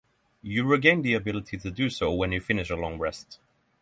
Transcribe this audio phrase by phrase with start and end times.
[0.41, 3.37] You regain the ability to do so when you finish a long rest.